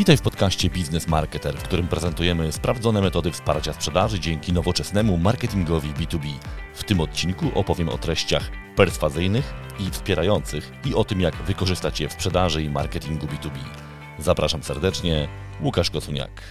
[0.00, 5.88] Witaj w podcaście Biznes Marketer, w którym prezentujemy sprawdzone metody wsparcia sprzedaży dzięki nowoczesnemu marketingowi
[5.88, 6.38] B2B.
[6.74, 12.08] W tym odcinku opowiem o treściach perswazyjnych i wspierających i o tym, jak wykorzystać je
[12.08, 13.58] w sprzedaży i marketingu B2B.
[14.18, 15.28] Zapraszam serdecznie,
[15.62, 16.42] Łukasz Kosuniak.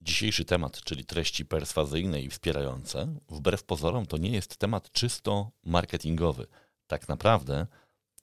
[0.00, 6.46] Dzisiejszy temat, czyli treści perswazyjne i wspierające, wbrew pozorom to nie jest temat czysto marketingowy.
[6.86, 7.66] Tak naprawdę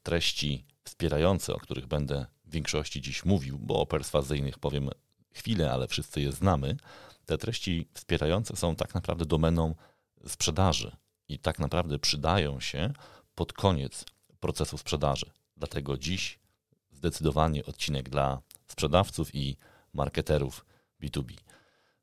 [0.03, 4.89] treści wspierające, o których będę większości dziś mówił, bo o perswazyjnych powiem
[5.33, 6.77] chwilę, ale wszyscy je znamy.
[7.25, 9.75] Te treści wspierające są tak naprawdę domeną
[10.27, 10.95] sprzedaży
[11.29, 12.93] i tak naprawdę przydają się
[13.35, 14.05] pod koniec
[14.39, 15.25] procesu sprzedaży.
[15.57, 16.39] Dlatego dziś
[16.91, 19.57] zdecydowanie odcinek dla sprzedawców i
[19.93, 20.65] marketerów
[21.01, 21.33] B2B.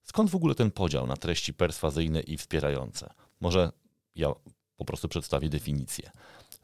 [0.03, 3.15] Skąd w ogóle ten podział na treści perswazyjne i wspierające?
[3.41, 3.73] Może
[4.15, 4.33] ja
[4.77, 6.11] po prostu przedstawię definicję.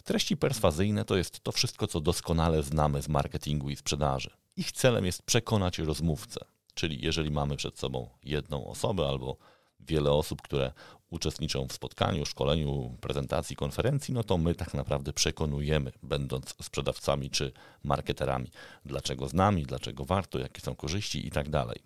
[0.02, 4.30] Treści perswazyjne to jest to wszystko, co doskonale znamy z marketingu i sprzedaży.
[4.56, 6.40] Ich celem jest przekonać rozmówcę.
[6.74, 9.36] Czyli jeżeli mamy przed sobą jedną osobę albo
[9.80, 10.72] wiele osób, które
[11.10, 17.52] uczestniczą w spotkaniu, szkoleniu, prezentacji, konferencji, no to my tak naprawdę przekonujemy, będąc sprzedawcami czy
[17.84, 18.50] marketerami,
[18.84, 21.80] dlaczego z nami, dlaczego warto, jakie są korzyści i tak dalej.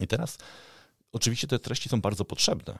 [0.00, 0.38] I teraz
[1.12, 2.78] oczywiście te treści są bardzo potrzebne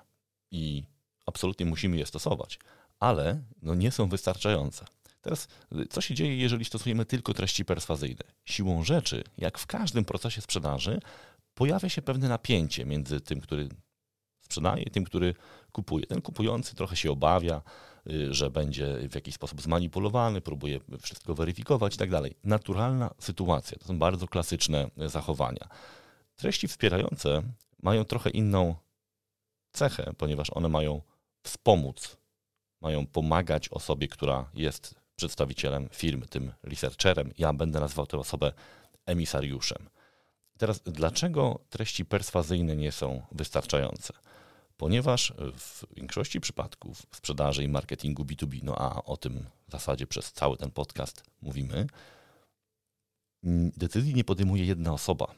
[0.50, 0.84] i
[1.26, 2.58] absolutnie musimy je stosować,
[3.00, 4.84] ale no nie są wystarczające.
[5.20, 5.48] Teraz,
[5.90, 8.24] co się dzieje, jeżeli stosujemy tylko treści perswazyjne?
[8.44, 11.00] Siłą rzeczy, jak w każdym procesie sprzedaży,
[11.54, 13.68] pojawia się pewne napięcie między tym, który
[14.40, 15.34] sprzedaje, tym, który
[15.72, 16.06] kupuje.
[16.06, 17.62] Ten kupujący trochę się obawia,
[18.10, 22.34] y, że będzie w jakiś sposób zmanipulowany, próbuje wszystko weryfikować i tak dalej.
[22.44, 23.78] Naturalna sytuacja.
[23.78, 25.68] To są bardzo klasyczne zachowania.
[26.36, 27.42] Treści wspierające
[27.82, 28.74] mają trochę inną
[29.72, 31.02] cechę, ponieważ one mają
[31.42, 32.16] wspomóc
[32.80, 37.32] mają pomagać osobie, która jest przedstawicielem firmy, tym researcherem.
[37.38, 38.52] Ja będę nazywał tę osobę
[39.06, 39.88] emisariuszem.
[40.58, 44.14] Teraz, dlaczego treści perswazyjne nie są wystarczające?
[44.76, 50.32] Ponieważ w większości przypadków sprzedaży i marketingu B2B, no a o tym w zasadzie przez
[50.32, 51.86] cały ten podcast mówimy,
[53.76, 55.34] decyzji nie podejmuje jedna osoba.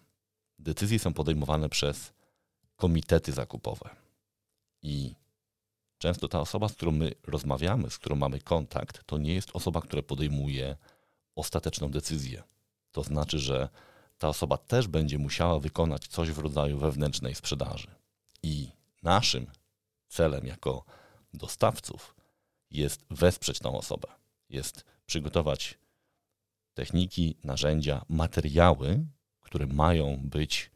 [0.58, 2.12] Decyzje są podejmowane przez
[2.76, 3.90] komitety zakupowe.
[4.82, 5.14] I
[5.98, 9.80] Często ta osoba, z którą my rozmawiamy, z którą mamy kontakt, to nie jest osoba,
[9.80, 10.76] która podejmuje
[11.34, 12.42] ostateczną decyzję.
[12.92, 13.68] To znaczy, że
[14.18, 17.88] ta osoba też będzie musiała wykonać coś w rodzaju wewnętrznej sprzedaży.
[18.42, 18.68] I
[19.02, 19.46] naszym
[20.08, 20.84] celem jako
[21.34, 22.14] dostawców
[22.70, 24.08] jest wesprzeć tą osobę,
[24.48, 25.78] jest przygotować
[26.74, 29.06] techniki, narzędzia, materiały,
[29.40, 30.70] które mają być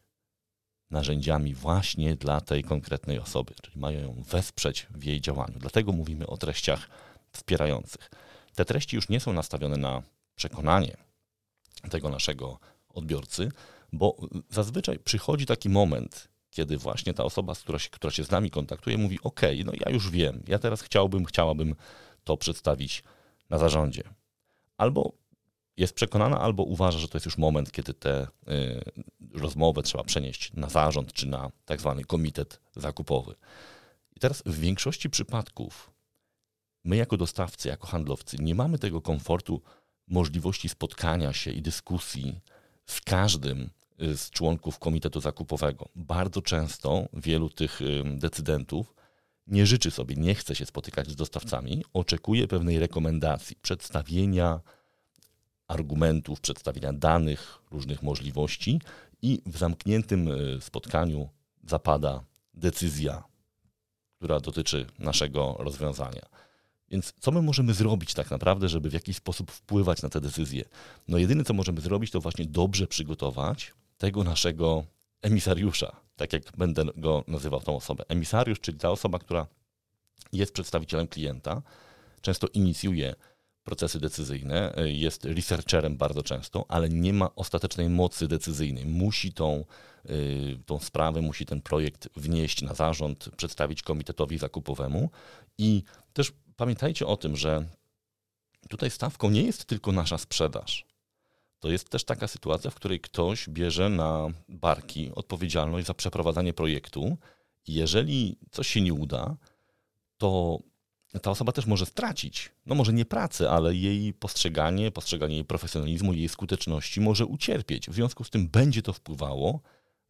[0.93, 5.55] narzędziami właśnie dla tej konkretnej osoby, czyli mają ją wesprzeć w jej działaniu.
[5.59, 6.89] Dlatego mówimy o treściach
[7.33, 8.11] wspierających.
[8.55, 10.03] Te treści już nie są nastawione na
[10.35, 10.97] przekonanie
[11.91, 12.59] tego naszego
[12.89, 13.53] odbiorcy,
[13.93, 14.17] bo
[14.51, 19.19] zazwyczaj przychodzi taki moment, kiedy właśnie ta osoba, która się, się z nami kontaktuje, mówi:
[19.23, 21.75] OK, no ja już wiem, ja teraz chciałbym, chciałabym
[22.25, 23.03] to przedstawić
[23.51, 24.03] na zarządzie.
[24.77, 25.13] Albo
[25.77, 28.83] jest przekonana albo uważa, że to jest już moment, kiedy tę y,
[29.35, 33.35] rozmowę trzeba przenieść na zarząd czy na tak zwany komitet zakupowy.
[34.17, 35.91] I teraz w większości przypadków
[36.85, 39.63] my jako dostawcy, jako handlowcy nie mamy tego komfortu
[40.09, 42.41] możliwości spotkania się i dyskusji
[42.87, 43.71] z każdym
[44.03, 45.89] y, z członków komitetu zakupowego.
[45.95, 48.95] Bardzo często wielu tych y, decydentów
[49.47, 54.61] nie życzy sobie, nie chce się spotykać z dostawcami, oczekuje pewnej rekomendacji, przedstawienia
[55.73, 58.81] argumentów, przedstawienia danych, różnych możliwości
[59.23, 61.29] i w zamkniętym e, spotkaniu
[61.65, 62.25] zapada
[62.55, 63.25] decyzja,
[64.17, 66.23] która dotyczy naszego rozwiązania.
[66.91, 70.65] Więc co my możemy zrobić tak naprawdę, żeby w jakiś sposób wpływać na te decyzje?
[71.09, 74.85] No jedyne, co możemy zrobić, to właśnie dobrze przygotować tego naszego
[75.23, 78.05] emisariusza, tak jak będę go nazywał tą osobę.
[78.09, 79.47] Emisariusz, czyli ta osoba, która
[80.33, 81.63] jest przedstawicielem klienta,
[82.21, 83.15] często inicjuje
[83.65, 88.87] procesy decyzyjne, e, jest researcherem bardzo często, ale nie ma ostatecznej mocy decyzyjnej.
[88.87, 89.65] Musi tą,
[90.05, 90.15] e,
[90.67, 95.11] tą sprawę, musi ten projekt wnieść na zarząd, przedstawić komitetowi zakupowemu
[95.59, 95.83] i
[96.13, 97.65] też pamiętajcie o tym, że
[98.69, 100.87] tutaj stawką nie jest tylko nasza sprzedaż.
[101.61, 107.17] To jest też taka sytuacja, w której ktoś bierze na barki odpowiedzialność za przeprowadzanie projektu
[107.67, 109.37] jeżeli coś się nie uda,
[110.17, 110.59] to
[111.21, 116.13] ta osoba też może stracić, no może nie pracę, ale jej postrzeganie, postrzeganie jej profesjonalizmu,
[116.13, 117.91] jej skuteczności może ucierpieć.
[117.91, 119.61] W związku z tym będzie to wpływało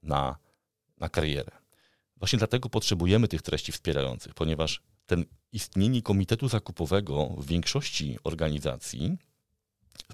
[0.03, 0.37] na,
[0.99, 1.51] na karierę.
[2.17, 9.19] Właśnie dlatego potrzebujemy tych treści wspierających, ponieważ ten istnienie komitetu zakupowego w większości organizacji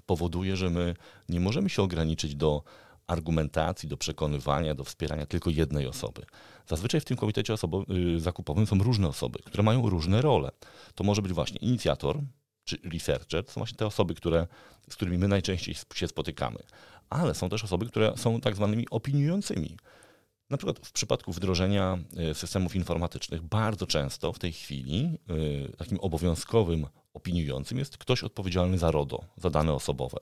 [0.05, 0.95] powoduje, że my
[1.29, 2.63] nie możemy się ograniczyć do
[3.09, 6.25] argumentacji, do przekonywania, do wspierania tylko jednej osoby.
[6.67, 7.85] Zazwyczaj w tym komitecie osobo-
[8.15, 10.51] y, zakupowym są różne osoby, które mają różne role.
[10.95, 12.19] To może być właśnie inicjator
[12.63, 14.47] czy researcher, to są właśnie te osoby, które,
[14.89, 16.59] z którymi my najczęściej się spotykamy.
[17.09, 19.77] Ale są też osoby, które są tak zwanymi opiniującymi.
[20.49, 21.97] Na przykład w przypadku wdrożenia
[22.31, 25.17] y, systemów informatycznych bardzo często w tej chwili
[25.69, 30.17] y, takim obowiązkowym opiniującym jest ktoś odpowiedzialny za RODO, za dane osobowe.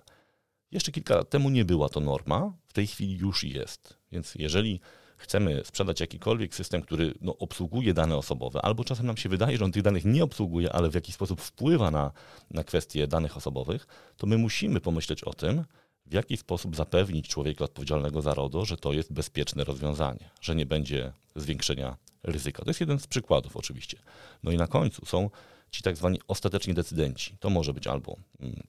[0.71, 3.97] Jeszcze kilka lat temu nie była to norma, w tej chwili już jest.
[4.11, 4.79] Więc jeżeli
[5.17, 9.65] chcemy sprzedać jakikolwiek system, który no, obsługuje dane osobowe, albo czasem nam się wydaje, że
[9.65, 12.11] on tych danych nie obsługuje, ale w jakiś sposób wpływa na,
[12.51, 13.87] na kwestie danych osobowych,
[14.17, 15.63] to my musimy pomyśleć o tym,
[16.05, 20.65] w jaki sposób zapewnić człowieka odpowiedzialnego za RODO, że to jest bezpieczne rozwiązanie, że nie
[20.65, 22.63] będzie zwiększenia ryzyka.
[22.63, 23.97] To jest jeden z przykładów oczywiście.
[24.43, 25.29] No i na końcu są
[25.71, 27.37] ci tak zwani ostateczni decydenci.
[27.39, 28.63] To może być albo mm,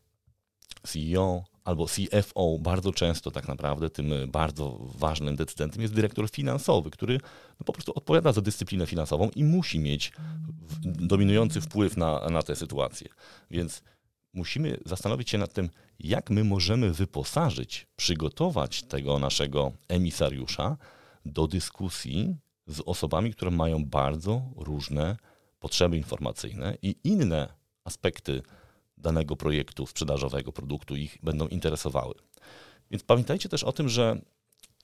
[0.82, 7.20] CEO, albo CFO, bardzo często tak naprawdę tym bardzo ważnym decydentem jest dyrektor finansowy, który
[7.60, 10.12] no po prostu odpowiada za dyscyplinę finansową i musi mieć
[10.82, 13.08] dominujący wpływ na, na tę sytuację.
[13.50, 13.82] Więc
[14.34, 15.68] musimy zastanowić się nad tym,
[16.00, 20.76] jak my możemy wyposażyć, przygotować tego naszego emisariusza
[21.26, 22.36] do dyskusji
[22.66, 25.16] z osobami, które mają bardzo różne
[25.58, 27.48] potrzeby informacyjne i inne
[27.84, 28.42] aspekty
[29.00, 32.14] danego projektu sprzedażowego, produktu ich będą interesowały.
[32.90, 34.20] Więc pamiętajcie też o tym, że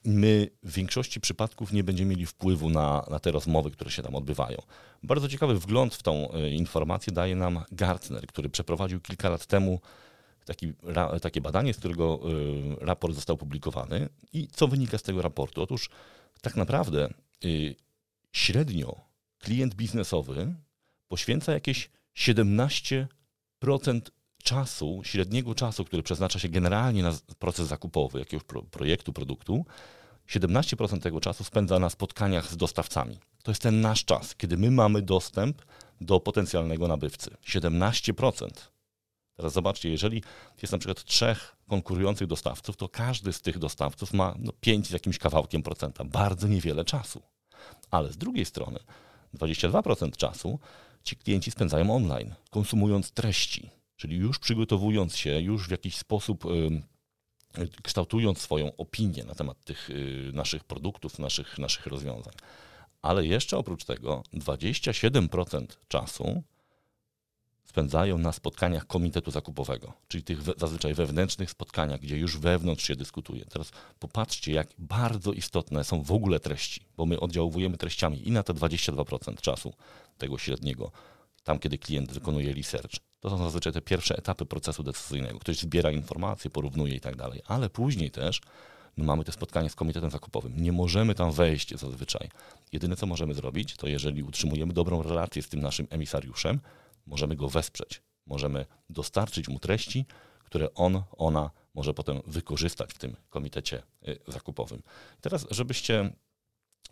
[0.05, 4.15] my w większości przypadków nie będziemy mieli wpływu na, na te rozmowy, które się tam
[4.15, 4.63] odbywają.
[5.03, 9.81] Bardzo ciekawy wgląd w tą e, informację daje nam Gartner, który przeprowadził kilka lat temu
[10.45, 12.21] taki, ra, takie badanie, z którego
[12.83, 14.09] y, raport został publikowany.
[14.33, 15.63] I co wynika z tego raportu?
[15.63, 15.91] Otóż
[16.41, 17.09] tak naprawdę
[17.45, 17.75] y,
[18.33, 19.01] średnio
[19.39, 20.55] klient biznesowy
[21.09, 23.07] poświęca jakieś 17%
[24.45, 29.65] czasu, średniego czasu, który przeznacza się generalnie na proces zakupowy jakiegoś pro, projektu, produktu,
[30.29, 33.19] 17% tego czasu spędza na spotkaniach z dostawcami.
[33.43, 35.63] To jest ten nasz czas, kiedy my mamy dostęp
[36.01, 37.31] do potencjalnego nabywcy.
[37.47, 38.49] 17%.
[39.37, 40.23] Teraz zobaczcie, jeżeli
[40.63, 44.91] jest na przykład trzech konkurujących dostawców, to każdy z tych dostawców ma no, 5 z
[44.91, 46.05] jakimś kawałkiem procenta.
[46.05, 47.23] Bardzo niewiele czasu.
[47.91, 48.79] Ale z drugiej strony
[49.35, 50.59] 22% czasu
[51.05, 56.45] ci klienci spędzają online, konsumując treści, czyli już przygotowując się, już w jakiś sposób
[57.83, 62.35] kształtując swoją opinię na temat tych y, naszych produktów, naszych, naszych rozwiązań.
[63.03, 66.43] Ale jeszcze oprócz tego 27% czasu
[67.65, 73.45] spędzają na spotkaniach komitetu zakupowego, czyli tych zazwyczaj wewnętrznych spotkaniach, gdzie już wewnątrz się dyskutuje.
[73.45, 78.43] Teraz popatrzcie, jak bardzo istotne są w ogóle treści, bo my oddziałujemy treściami i na
[78.43, 79.73] te 22% czasu
[80.19, 80.91] tego średniego,
[81.45, 82.93] tam kiedy klient wykonuje research.
[83.21, 85.39] To są zazwyczaj te pierwsze etapy procesu decyzyjnego.
[85.39, 88.41] Ktoś zbiera informacje, porównuje i tak dalej, ale później też
[88.97, 90.63] no mamy te spotkanie z komitetem zakupowym.
[90.63, 92.29] Nie możemy tam wejść zazwyczaj.
[92.73, 96.61] Jedyne, co możemy zrobić, to jeżeli utrzymujemy dobrą relację z tym naszym emisariuszem,
[97.07, 98.03] możemy go wesprzeć.
[98.27, 100.07] Możemy dostarczyć mu treści,
[100.45, 104.83] które on, ona może potem wykorzystać w tym komitecie y, zakupowym.
[105.21, 106.11] Teraz, żebyście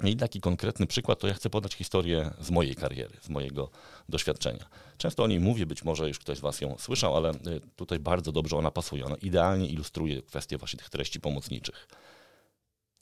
[0.03, 3.71] mieli taki konkretny przykład, to ja chcę podać historię z mojej kariery, z mojego
[4.09, 4.69] doświadczenia.
[4.99, 7.99] Często o niej mówię, być może już ktoś z Was ją słyszał, ale y, tutaj
[7.99, 9.05] bardzo dobrze ona pasuje.
[9.05, 11.89] Ona idealnie ilustruje kwestię właśnie tych treści pomocniczych.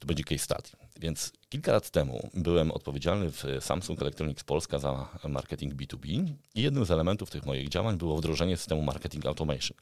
[0.01, 0.69] To będzie case study.
[1.01, 6.85] Więc kilka lat temu byłem odpowiedzialny w Samsung Electronics Polska za marketing B2B i jednym
[6.85, 9.77] z elementów tych moich działań było wdrożenie systemu marketing automation.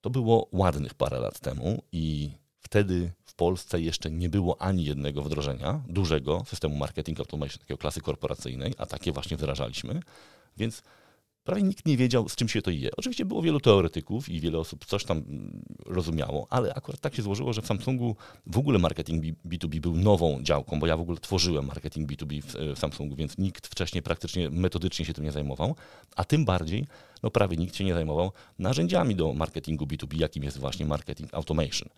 [0.00, 2.30] To było ładnych parę lat temu i
[2.60, 8.00] wtedy w Polsce jeszcze nie było ani jednego wdrożenia dużego systemu marketing automation, takiego klasy
[8.00, 10.00] korporacyjnej, a takie właśnie wdrażaliśmy.
[10.56, 10.82] Więc
[11.44, 12.90] prawie nikt nie wiedział, z czym się to je.
[12.96, 17.22] Oczywiście było wielu teoretyków i wiele osób coś tam mm, rozumiało, ale akurat tak się
[17.22, 18.16] złożyło, że w Samsungu
[18.46, 22.76] w ogóle marketing B2B był nową działką, bo ja w ogóle tworzyłem marketing B2B w,
[22.76, 25.76] w Samsungu, więc nikt wcześniej praktycznie metodycznie się tym nie zajmował,
[26.16, 26.86] a tym bardziej
[27.22, 31.88] no prawie nikt się nie zajmował narzędziami do marketingu B2B, jakim jest właśnie marketing automation.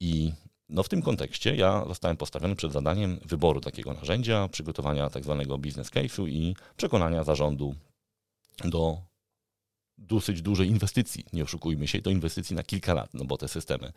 [0.00, 0.32] I
[0.68, 5.58] no w tym kontekście ja zostałem postawiony przed zadaniem wyboru takiego narzędzia, przygotowania tak zwanego
[5.58, 7.74] business case'u i przekonania zarządu
[8.64, 8.98] do
[9.98, 11.24] dosyć dużej inwestycji.
[11.32, 13.92] Nie oszukujmy się, to inwestycji na kilka lat, no bo te systemy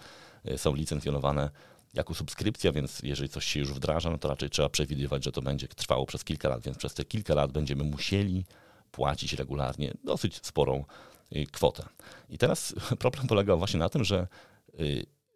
[0.46, 1.50] e, są licencjonowane
[1.94, 5.42] jako subskrypcja, więc jeżeli coś się już wdraża, no to raczej trzeba przewidywać, że to
[5.42, 8.46] będzie trwało przez kilka lat, więc przez te kilka lat będziemy musieli
[8.92, 10.86] płacić regularnie dosyć sporą
[11.32, 11.86] e, kwotę.
[12.30, 14.78] I teraz problem polegał właśnie na tym, że e,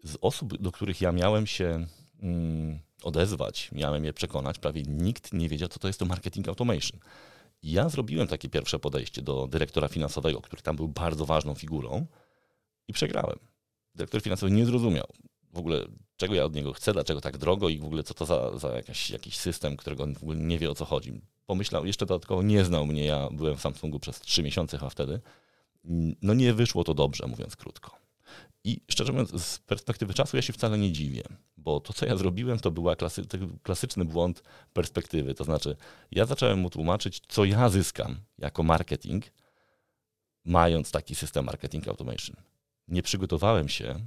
[0.03, 1.85] z osób, do których ja miałem się
[2.21, 6.99] mm, odezwać, miałem je przekonać, prawie nikt nie wiedział, co to jest to marketing automation.
[7.63, 12.05] Ja zrobiłem takie pierwsze podejście do dyrektora finansowego, który tam był bardzo ważną figurą
[12.87, 13.39] i przegrałem.
[13.95, 15.07] Dyrektor finansowy nie zrozumiał.
[15.53, 15.85] w ogóle
[16.17, 18.69] czego ja od niego chcę, dlaczego tak drogo i w ogóle co to za, za
[19.09, 21.21] jakiś system, którego on w ogóle nie wie o co chodzi.
[21.45, 25.21] Pomyślał, jeszcze dodatkowo nie znał mnie, ja byłem w Samsungu przez trzy miesiące chyba wtedy.
[26.21, 28.02] No nie wyszło to dobrze, mówiąc krótko.
[28.63, 31.23] I szczerze mówiąc, z perspektywy czasu ja się wcale nie dziwię,
[31.57, 33.21] bo to, co ja zrobiłem, to był klasy,
[33.63, 34.43] klasyczny błąd
[34.73, 35.33] perspektywy.
[35.33, 35.75] To znaczy,
[36.11, 39.25] ja zacząłem mu tłumaczyć, co ja zyskam jako marketing,
[40.45, 42.35] mając taki system marketing automation.
[42.87, 43.99] Nie przygotowałem się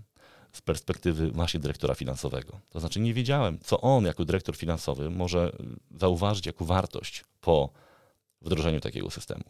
[0.53, 2.61] z perspektywy właśnie dyrektora finansowego.
[2.71, 5.53] To znaczy, nie wiedziałem, co on jako dyrektor finansowy może
[5.91, 7.73] zauważyć jako wartość po
[8.43, 9.45] wdrożeniu takiego systemu.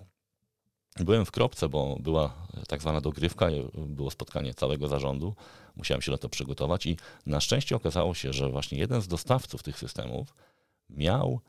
[1.00, 2.34] Byłem w kropce, bo była
[2.68, 3.46] tak zwana dogrywka,
[3.86, 5.34] było spotkanie całego zarządu,
[5.76, 9.62] musiałem się na to przygotować i na szczęście okazało się, że właśnie jeden z dostawców
[9.62, 10.34] tych systemów
[10.90, 11.40] miał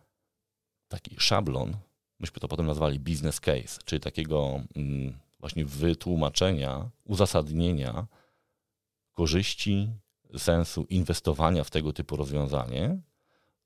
[0.88, 1.78] taki szablon,
[2.20, 8.08] myśmy to potem nazwali business case, czyli takiego mm, właśnie wytłumaczenia, uzasadnienia
[9.12, 9.90] korzyści,
[10.38, 12.98] sensu inwestowania w tego typu rozwiązanie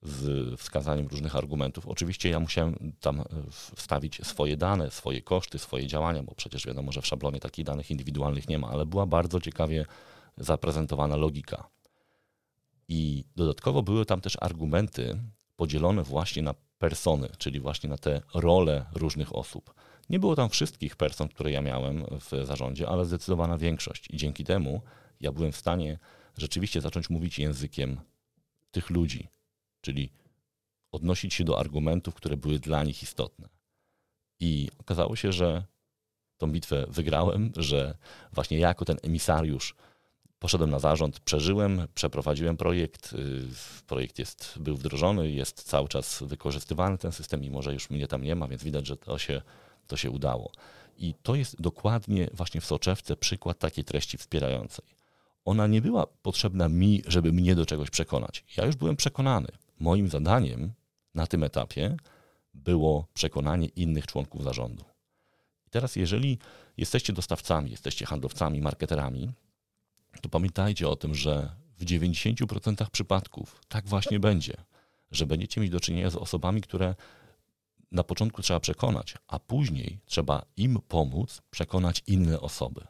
[0.02, 1.88] z wskazaniem różnych argumentów.
[1.88, 3.26] Oczywiście ja musiałem tam e,
[3.76, 7.92] wstawić swoje dane, swoje koszty, swoje działania, bo przecież wiadomo, że w szablonie takich danych
[7.92, 9.86] indywidualnych nie ma, ale była bardzo ciekawie
[10.38, 11.70] zaprezentowana logika.
[12.88, 15.22] I dodatkowo były tam też argumenty
[15.56, 19.74] podzielone właśnie na persony, czyli właśnie na te role różnych osób.
[20.10, 24.08] Nie było tam wszystkich person, które ja miałem w zarządzie, ale zdecydowana większość.
[24.10, 24.82] I dzięki temu
[25.20, 26.00] ja byłem w stanie
[26.38, 28.00] rzeczywiście zacząć mówić językiem
[28.72, 29.28] tych ludzi,
[29.82, 30.10] czyli
[30.92, 33.50] odnosić się do argumentów, które były dla nich istotne.
[34.40, 35.64] I okazało się, że
[36.38, 37.98] tą bitwę wygrałem, że
[38.34, 39.76] właśnie ja jako ten emisariusz
[40.40, 43.14] poszedłem na zarząd, przeżyłem, przeprowadziłem projekt.
[43.14, 48.08] Y, projekt jest, był wdrożony, jest cały czas wykorzystywany ten system, mimo że już mnie
[48.08, 49.42] tam nie ma, więc widać, że to się,
[49.88, 50.52] to się udało.
[50.98, 54.86] I to jest dokładnie właśnie w soczewce przykład takiej treści wspierającej.
[55.46, 58.44] Ona nie była potrzebna mi, żeby mnie do czegoś przekonać.
[58.58, 59.48] Ja już byłem przekonany
[59.82, 60.74] moim zadaniem
[61.14, 61.98] na tym etapie
[62.54, 64.84] było przekonanie innych członków zarządu.
[65.68, 66.38] I teraz, jeżeli
[66.78, 69.32] jesteście dostawcami, jesteście handlowcami, marketerami,
[70.22, 74.54] to pamiętajcie o tym, że w 90% przypadków tak właśnie będzie,
[75.12, 76.96] że będziecie mieć do czynienia z osobami, które
[77.92, 82.88] na początku trzeba przekonać, a później trzeba im pomóc przekonać inne osoby.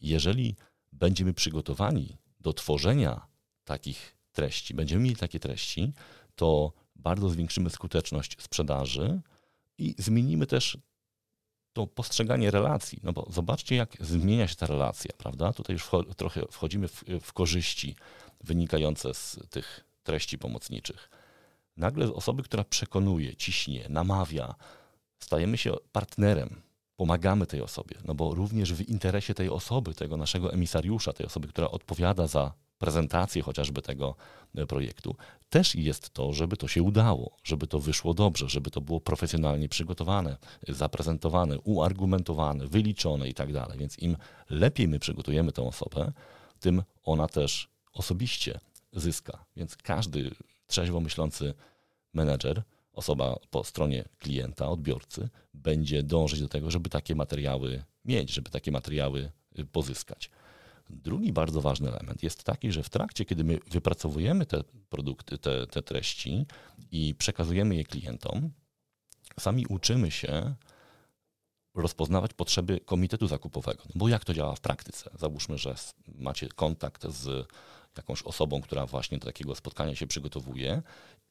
[0.00, 0.56] Jeżeli
[0.92, 3.26] będziemy przygotowani do tworzenia
[3.64, 5.92] takich treści, będziemy mieli takie treści,
[6.38, 9.20] to bardzo zwiększymy skuteczność sprzedaży
[9.78, 10.78] i zmienimy też
[11.72, 13.00] to postrzeganie relacji.
[13.02, 15.52] No bo zobaczcie, jak zmienia się ta relacja, prawda?
[15.52, 17.96] Tutaj już trochę wchodzimy w, w korzyści
[18.44, 21.10] wynikające z tych treści pomocniczych.
[21.76, 24.54] Nagle osoby, która przekonuje, ciśnie, namawia,
[25.18, 26.62] stajemy się partnerem,
[26.96, 31.48] pomagamy tej osobie, no bo również w interesie tej osoby, tego naszego emisariusza, tej osoby,
[31.48, 34.14] która odpowiada za prezentację chociażby tego
[34.54, 35.16] e, projektu,
[35.50, 39.68] też jest to, żeby to się udało, żeby to wyszło dobrze, żeby to było profesjonalnie
[39.68, 40.36] przygotowane,
[40.68, 43.78] zaprezentowane, uargumentowane, wyliczone i tak dalej.
[43.78, 44.16] Więc im
[44.50, 46.12] lepiej my przygotujemy tę osobę,
[46.60, 48.60] tym ona też osobiście
[48.92, 49.44] zyska.
[49.56, 50.30] Więc każdy
[50.66, 51.54] trzeźwo myślący
[52.14, 58.50] menedżer, osoba po stronie klienta, odbiorcy, będzie dążyć do tego, żeby takie materiały mieć, żeby
[58.50, 60.30] takie materiały y, pozyskać.
[60.90, 65.66] Drugi bardzo ważny element jest taki, że w trakcie, kiedy my wypracowujemy te produkty, te,
[65.66, 66.46] te treści
[66.90, 68.50] i przekazujemy je klientom,
[69.40, 70.54] sami uczymy się
[71.74, 73.82] rozpoznawać potrzeby komitetu zakupowego.
[73.84, 75.10] No bo jak to działa w praktyce?
[75.14, 75.74] Załóżmy, że
[76.14, 77.48] macie kontakt z
[77.96, 80.82] jakąś osobą, która właśnie do takiego spotkania się przygotowuje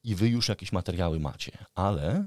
[0.04, 2.26] i wy już jakieś materiały macie, ale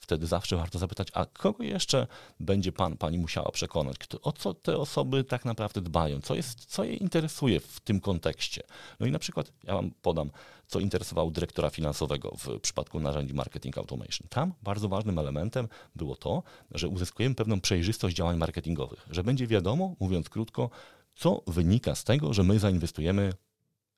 [0.00, 2.06] wtedy zawsze warto zapytać, a kogo jeszcze
[2.40, 3.96] będzie pan, pani musiała przekonać?
[4.22, 6.20] O co te osoby tak naprawdę dbają?
[6.20, 8.62] Co, jest, co je interesuje w tym kontekście?
[9.00, 10.30] No i na przykład ja wam podam,
[10.66, 14.28] co interesowało dyrektora finansowego w przypadku narzędzi marketing automation.
[14.28, 19.94] Tam bardzo ważnym elementem było to, że uzyskujemy pewną przejrzystość działań marketingowych, że będzie wiadomo,
[20.00, 20.70] mówiąc krótko,
[21.14, 23.32] co wynika z tego, że my zainwestujemy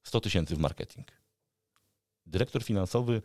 [0.02, 1.06] 100 tysięcy w marketing.
[2.26, 3.22] Dyrektor finansowy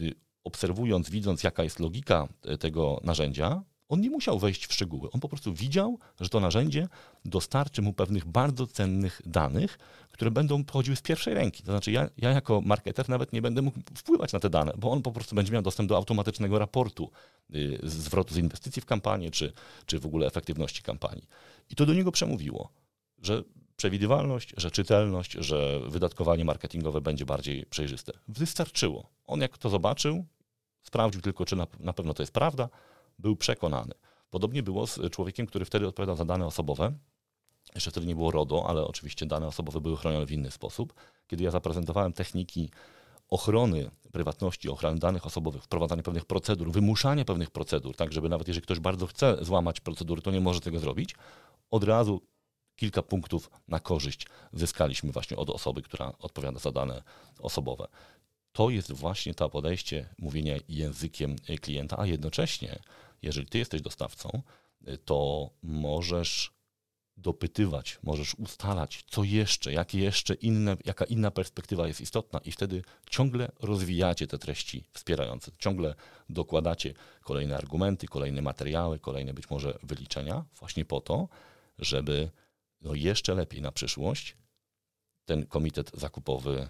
[0.00, 5.10] y, obserwując, widząc jaka jest logika e, tego narzędzia, on nie musiał wejść w szczegóły.
[5.10, 6.88] On po prostu widział, że to narzędzie
[7.24, 9.78] dostarczy mu pewnych bardzo cennych danych,
[10.12, 11.62] które będą pochodziły z pierwszej ręki.
[11.62, 14.90] To znaczy, ja, ja, jako marketer nawet nie będę mógł wpływać na te dane, bo
[14.90, 17.10] on po prostu będzie miał dostęp do automatycznego raportu
[17.54, 19.52] y, zwrotu z inwestycji w kampanię, czy,
[19.86, 21.28] czy w ogóle efektywności kampanii.
[21.70, 22.68] I to do niego przemówiło,
[23.22, 23.42] że
[23.80, 28.12] przewidywalność, że czytelność, że wydatkowanie marketingowe będzie bardziej przejrzyste.
[28.28, 29.06] Wystarczyło.
[29.26, 30.24] On jak to zobaczył,
[30.82, 32.68] sprawdził tylko, czy na, na pewno to jest prawda,
[33.18, 33.94] był przekonany.
[34.30, 36.92] Podobnie było z człowiekiem, który wtedy odpowiadał za dane osobowe
[37.74, 40.94] jeszcze wtedy nie było RODO, ale oczywiście dane osobowe były chronione w inny sposób.
[41.26, 42.70] Kiedy ja zaprezentowałem techniki
[43.28, 48.62] ochrony prywatności, ochrony danych osobowych, wprowadzania pewnych procedur, wymuszania pewnych procedur, tak żeby nawet jeżeli
[48.62, 51.14] ktoś bardzo chce złamać procedury, to nie może tego zrobić,
[51.70, 52.20] od razu
[52.80, 57.02] kilka punktów na korzyść zyskaliśmy właśnie od osoby, która odpowiada za dane
[57.38, 57.88] osobowe.
[58.52, 62.78] To jest właśnie to podejście mówienia językiem klienta, a jednocześnie,
[63.22, 64.42] jeżeli ty jesteś dostawcą,
[65.04, 66.52] to możesz
[67.16, 72.82] dopytywać, możesz ustalać, co jeszcze, jakie jeszcze inne, jaka inna perspektywa jest istotna, i wtedy
[73.10, 75.94] ciągle rozwijacie te treści wspierające, ciągle
[76.28, 81.28] dokładacie kolejne argumenty, kolejne materiały, kolejne być może wyliczenia, właśnie po to,
[81.78, 82.30] żeby
[82.80, 84.36] no jeszcze lepiej na przyszłość
[85.24, 86.68] ten komitet zakupowy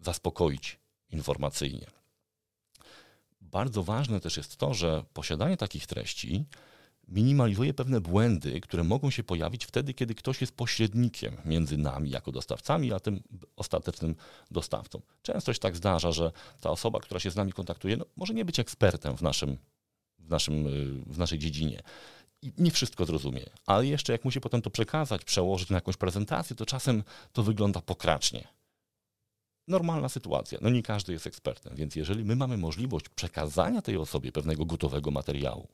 [0.00, 0.78] zaspokoić
[1.10, 1.86] informacyjnie.
[3.40, 6.44] Bardzo ważne też jest to, że posiadanie takich treści
[7.08, 12.32] minimalizuje pewne błędy, które mogą się pojawić wtedy, kiedy ktoś jest pośrednikiem między nami jako
[12.32, 13.22] dostawcami, a tym
[13.56, 14.16] ostatecznym
[14.50, 15.00] dostawcą.
[15.22, 18.44] Często się tak zdarza, że ta osoba, która się z nami kontaktuje, no, może nie
[18.44, 19.56] być ekspertem w, naszym,
[20.18, 20.64] w, naszym,
[21.06, 21.82] w naszej dziedzinie.
[22.58, 26.66] Nie wszystko zrozumie, ale jeszcze jak musi potem to przekazać, przełożyć na jakąś prezentację, to
[26.66, 28.48] czasem to wygląda pokracznie.
[29.68, 30.58] Normalna sytuacja.
[30.62, 35.10] No nie każdy jest ekspertem, więc jeżeli my mamy możliwość przekazania tej osobie pewnego gotowego
[35.10, 35.68] materiału,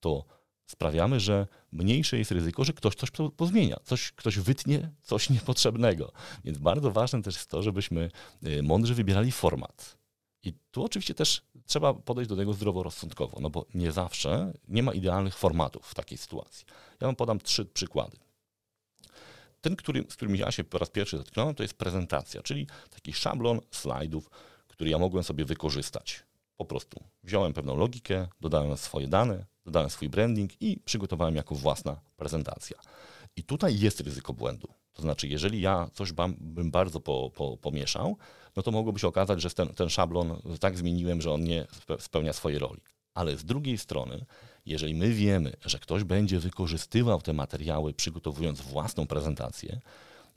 [0.00, 0.24] to
[0.66, 6.12] sprawiamy, że mniejsze jest ryzyko, że ktoś coś pozmienia, coś, ktoś wytnie coś niepotrzebnego.
[6.44, 8.10] Więc bardzo ważne też jest to, żebyśmy
[8.46, 9.99] y, mądrze wybierali format.
[10.42, 14.92] I tu oczywiście też trzeba podejść do tego zdroworozsądkowo, no bo nie zawsze nie ma
[14.92, 16.66] idealnych formatów w takiej sytuacji.
[17.00, 18.16] Ja wam podam trzy przykłady.
[19.60, 23.12] Ten, który, z którym ja się po raz pierwszy zetknąłem, to jest prezentacja, czyli taki
[23.12, 24.30] szablon slajdów,
[24.68, 26.22] który ja mogłem sobie wykorzystać.
[26.56, 32.00] Po prostu wziąłem pewną logikę, dodałem swoje dane, dodałem swój branding i przygotowałem jako własna
[32.16, 32.80] prezentacja.
[33.36, 34.68] I tutaj jest ryzyko błędu.
[34.92, 38.16] To znaczy, jeżeli ja coś bym bardzo po, po, pomieszał,
[38.56, 41.66] no to mogłoby się okazać, że ten, ten szablon tak zmieniłem, że on nie
[41.98, 42.80] spełnia swojej roli.
[43.14, 44.26] Ale z drugiej strony,
[44.66, 49.80] jeżeli my wiemy, że ktoś będzie wykorzystywał te materiały, przygotowując własną prezentację,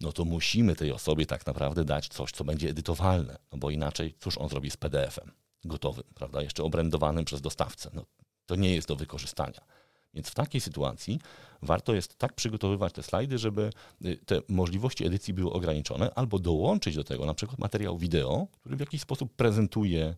[0.01, 4.15] no to musimy tej osobie tak naprawdę dać coś, co będzie edytowalne, no bo inaczej
[4.19, 5.31] cóż on zrobi z PDF-em
[5.65, 7.89] gotowym, prawda, jeszcze obrędowanym przez dostawcę.
[7.93, 8.05] No,
[8.45, 9.61] to nie jest do wykorzystania.
[10.13, 11.19] Więc w takiej sytuacji
[11.61, 13.69] warto jest tak przygotowywać te slajdy, żeby
[14.05, 18.75] y, te możliwości edycji były ograniczone, albo dołączyć do tego na przykład materiał wideo, który
[18.75, 20.15] w jakiś sposób prezentuje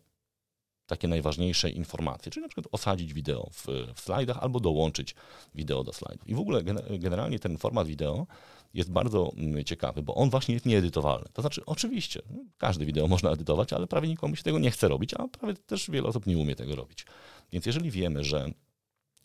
[0.86, 5.16] takie najważniejsze informacje, czyli na przykład osadzić wideo w, w slajdach albo dołączyć
[5.56, 6.30] wideo do slajdów.
[6.30, 6.64] I w ogóle
[7.00, 8.28] generalnie ten format wideo
[8.74, 11.26] jest bardzo mm, ciekawy, bo on właśnie jest nieedytowalny.
[11.34, 12.22] To znaczy, oczywiście,
[12.58, 15.92] każde wideo można edytować, ale prawie nikomu się tego nie chce robić, a prawie też
[15.92, 17.06] wiele osób nie umie tego robić.
[17.52, 18.50] Więc jeżeli wiemy, że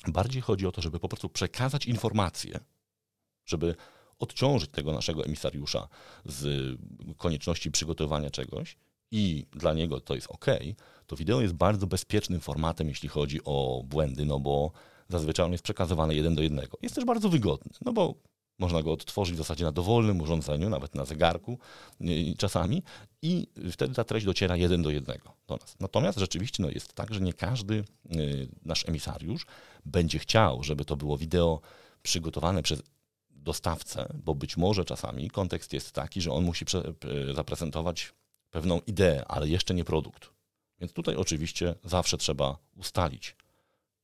[0.09, 2.61] bardziej chodzi o to, żeby po prostu przekazać informacje,
[3.47, 3.75] żeby
[4.19, 5.89] odciążyć tego naszego emisariusza
[6.25, 6.77] z
[7.17, 8.77] konieczności przygotowania czegoś
[9.11, 10.47] i dla niego to jest ok,
[11.07, 14.73] to wideo jest bardzo bezpiecznym formatem, jeśli chodzi o błędy, no bo
[15.09, 16.79] zazwyczaj on jest przekazywany jeden do jednego.
[16.83, 18.15] Jest też bardzo wygodny, no bo
[18.61, 21.59] można go odtworzyć w zasadzie na dowolnym urządzeniu, nawet na zegarku
[22.39, 22.83] czasami
[23.23, 25.77] i wtedy ta treść dociera jeden do jednego do nas.
[25.81, 27.85] Natomiast rzeczywiście no, jest tak, że nie każdy
[28.17, 29.47] y, nasz emisariusz
[29.85, 31.61] będzie chciał, żeby to było wideo
[32.03, 32.83] przygotowane przez
[33.31, 36.65] dostawcę, bo być może czasami kontekst jest taki, że on musi
[37.35, 38.13] zaprezentować
[38.51, 40.31] pewną ideę, ale jeszcze nie produkt.
[40.81, 43.37] Więc tutaj oczywiście zawsze trzeba ustalić,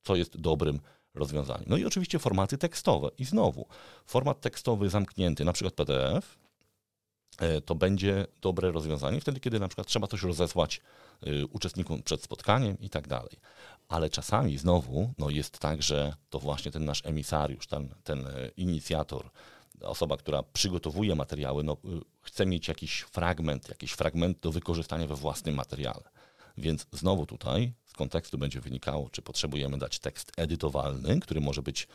[0.02, 0.80] co jest dobrym
[1.16, 1.64] rozwiązaniem.
[1.66, 3.08] No i oczywiście formaty tekstowe.
[3.18, 3.66] I znowu,
[4.06, 6.38] format tekstowy zamknięty, na przykład PDF,
[7.38, 10.80] e, to będzie dobre rozwiązanie wtedy, kiedy na przykład trzeba coś rozesłać
[11.22, 13.36] e, uczestnikom przed spotkaniem i tak dalej.
[13.88, 19.30] Ale czasami znowu no jest tak, że to właśnie ten nasz emisariusz, ten, ten inicjator,
[19.80, 21.76] osoba, która przygotowuje materiały, no,
[22.20, 26.02] chce mieć jakiś fragment, jakiś fragment do wykorzystania we własnym materiale.
[26.58, 31.88] Więc znowu tutaj z kontekstu będzie wynikało, czy potrzebujemy dać tekst edytowalny, który może być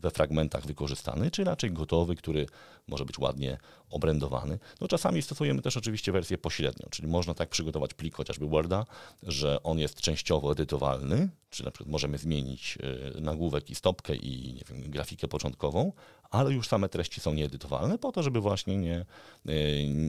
[0.00, 2.46] we fragmentach wykorzystany, czy raczej gotowy, który
[2.86, 3.58] może być ładnie
[3.90, 4.58] obrędowany.
[4.80, 8.86] No czasami stosujemy też oczywiście wersję pośrednią, czyli można tak przygotować plik chociażby Worda,
[9.22, 12.78] że on jest częściowo edytowalny, czyli na przykład możemy zmienić
[13.16, 15.92] e, nagłówek i stopkę i nie wiem, grafikę początkową,
[16.30, 19.52] ale już same treści są nieedytowalne po to, żeby właśnie nie, e,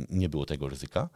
[0.10, 1.10] nie było tego ryzyka.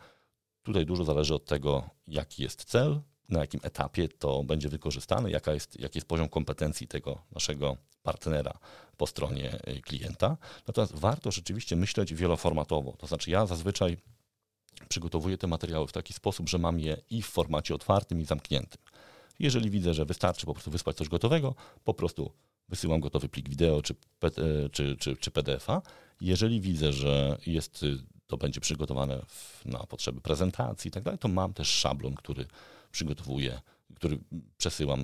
[0.65, 5.53] Tutaj dużo zależy od tego, jaki jest cel, na jakim etapie to będzie wykorzystane, jaka
[5.53, 8.59] jest, jaki jest poziom kompetencji tego naszego partnera
[8.97, 10.37] po stronie y, klienta.
[10.67, 12.91] Natomiast warto rzeczywiście myśleć wieloformatowo.
[12.91, 13.97] To znaczy, ja zazwyczaj
[14.89, 18.81] przygotowuję te materiały w taki sposób, że mam je i w formacie otwartym, i zamkniętym.
[19.39, 22.31] Jeżeli widzę, że wystarczy po prostu wysłać coś gotowego, po prostu
[22.69, 23.95] wysyłam gotowy plik wideo czy,
[24.71, 25.81] czy, czy, czy PDF-a.
[26.21, 27.85] Jeżeli widzę, że jest,
[28.27, 32.45] to będzie przygotowane w, na potrzeby prezentacji i tak dalej, to mam też szablon, który
[32.91, 33.61] przygotowuję,
[33.95, 34.19] który
[34.57, 35.03] przesyłam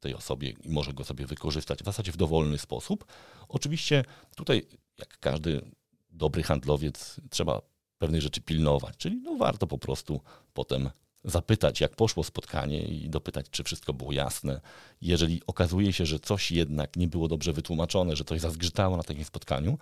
[0.00, 3.04] tej osobie i może go sobie wykorzystać w zasadzie w dowolny sposób.
[3.48, 4.04] Oczywiście
[4.36, 4.66] tutaj,
[4.98, 5.62] jak każdy
[6.10, 7.62] dobry handlowiec, trzeba
[7.98, 10.20] pewnych rzeczy pilnować, czyli no warto po prostu
[10.52, 10.90] potem
[11.24, 14.60] zapytać, jak poszło spotkanie i dopytać, czy wszystko było jasne.
[15.00, 19.24] Jeżeli okazuje się, że coś jednak nie było dobrze wytłumaczone, że coś zazgrzytało na takim
[19.24, 19.78] spotkaniu,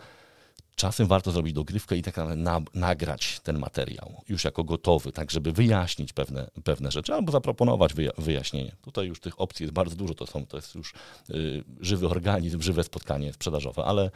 [0.74, 5.52] czasem warto zrobić dogrywkę i tak naprawdę nagrać ten materiał już jako gotowy, tak żeby
[5.52, 8.72] wyjaśnić pewne, pewne rzeczy albo zaproponować wyjaśnienie.
[8.82, 10.94] Tutaj już tych opcji jest bardzo dużo, to, są, to jest już
[11.30, 14.10] y, żywy organizm, żywe spotkanie sprzedażowe, ale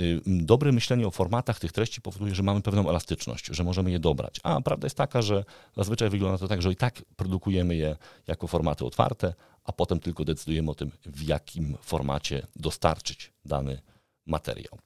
[0.00, 3.98] Y, dobre myślenie o formatach tych treści powoduje, że mamy pewną elastyczność, że możemy je
[3.98, 4.40] dobrać.
[4.42, 5.44] A prawda jest taka, że
[5.76, 9.34] zazwyczaj wygląda to tak, że i tak produkujemy je jako formaty otwarte,
[9.64, 13.80] a potem tylko decydujemy o tym, w jakim formacie dostarczyć dany
[14.26, 14.78] materiał.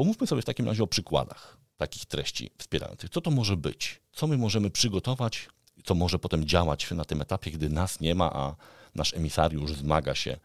[0.00, 3.10] Pomówmy sobie w takim razie o przykładach takich treści wspierających.
[3.10, 4.00] Co to może być?
[4.12, 5.48] Co my możemy przygotować,
[5.84, 8.56] co może potem działać na tym etapie, gdy nas nie ma, a
[8.94, 10.36] nasz emisariusz zmaga się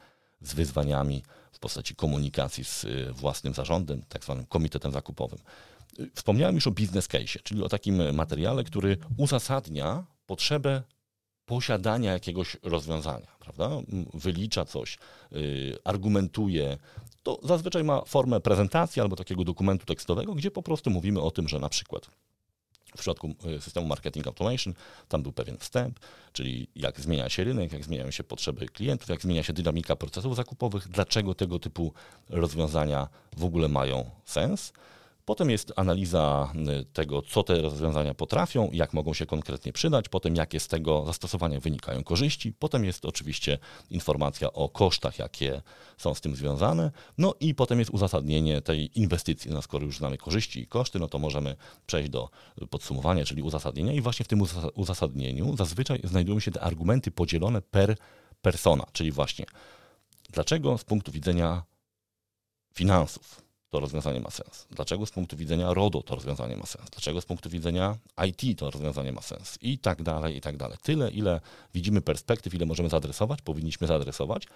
[0.41, 5.39] z wyzwaniami w postaci komunikacji z y, własnym zarządem, tak zwanym komitetem zakupowym.
[5.99, 10.83] Y, wspomniałem już o business case, czyli o takim materiale, który uzasadnia potrzebę
[11.45, 13.69] posiadania jakiegoś rozwiązania, prawda?
[14.13, 14.97] Wylicza coś,
[15.31, 16.77] yy, argumentuje.
[17.25, 21.47] To zazwyczaj ma formę prezentacji albo takiego dokumentu tekstowego, gdzie po prostu mówimy o tym,
[21.47, 22.09] że na przykład
[22.95, 24.73] w przypadku e, systemu marketing automation
[25.07, 25.99] tam był pewien wstęp,
[26.33, 30.35] czyli jak zmienia się rynek, jak zmieniają się potrzeby klientów, jak zmienia się dynamika procesów
[30.35, 31.93] zakupowych, dlaczego tego typu
[32.29, 33.07] rozwiązania
[33.37, 34.73] w ogóle mają sens.
[35.25, 40.35] Potem jest analiza y, tego, co te rozwiązania potrafią, jak mogą się konkretnie przydać, potem
[40.35, 43.57] jakie z tego zastosowania wynikają korzyści, potem jest oczywiście
[43.89, 45.61] informacja o kosztach, jakie
[45.97, 49.51] są z tym związane, no i potem jest uzasadnienie tej inwestycji.
[49.51, 52.29] No skoro już znamy korzyści i koszty, no to możemy przejść do
[52.69, 54.41] podsumowania, czyli uzasadnienia i właśnie w tym
[54.73, 57.95] uzasadnieniu zazwyczaj znajdują się te argumenty podzielone per
[58.41, 59.45] persona, czyli właśnie
[60.29, 61.63] dlaczego z punktu widzenia
[62.73, 64.67] finansów to rozwiązanie ma sens?
[64.71, 66.89] Dlaczego z punktu widzenia RODO to rozwiązanie ma sens?
[66.89, 67.97] Dlaczego z punktu widzenia
[68.27, 69.57] IT to rozwiązanie ma sens?
[69.61, 70.77] I tak dalej, i tak dalej.
[70.81, 71.41] Tyle, ile
[71.73, 74.47] widzimy perspektyw, ile możemy zaadresować, powinniśmy zaadresować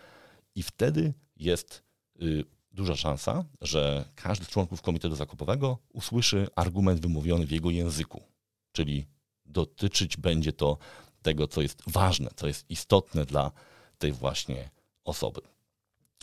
[0.56, 1.84] i wtedy jest
[2.22, 8.24] y, duża szansa, że każdy z członków komitetu zakupowego usłyszy argument wymówiony w jego języku,
[8.72, 9.06] czyli
[9.46, 10.78] dotyczyć będzie to
[11.22, 13.52] tego, co jest ważne, co jest istotne dla
[13.98, 14.70] tej właśnie
[15.04, 15.42] osoby.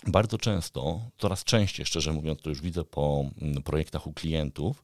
[0.06, 4.82] Bardzo często, coraz częściej, szczerze mówiąc, to już widzę po mm, projektach u klientów,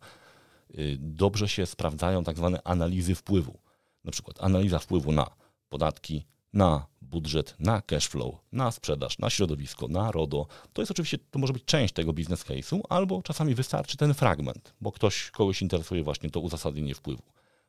[0.78, 3.58] y, dobrze się sprawdzają tak zwane analizy wpływu.
[4.04, 5.30] Na przykład analiza wpływu na
[5.68, 10.46] podatki, na budżet, na cash flow, na sprzedaż, na środowisko, na RODO.
[10.72, 14.74] To jest oczywiście, to może być część tego biznes case'u, albo czasami wystarczy ten fragment,
[14.80, 17.22] bo ktoś, kogoś interesuje właśnie to uzasadnienie wpływu.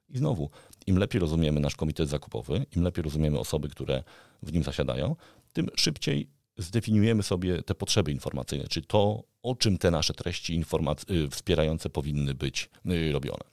[0.10, 0.50] I znowu,
[0.88, 4.04] im lepiej rozumiemy nasz komitet zakupowy, im lepiej rozumiemy osoby, które
[4.44, 5.16] w nim zasiadają,
[5.54, 10.63] tym szybciej zdefiniujemy sobie te potrzeby informacyjne, czy to, o czym te nasze treści
[11.10, 13.44] y, wspierające powinny być y, robione.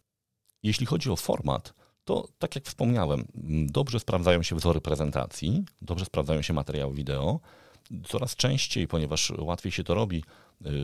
[0.63, 3.25] Jeśli chodzi o format, to tak jak wspomniałem,
[3.67, 7.41] dobrze sprawdzają się wzory prezentacji, dobrze sprawdzają się materiały wideo.
[8.05, 10.25] Coraz częściej, ponieważ łatwiej się to robi,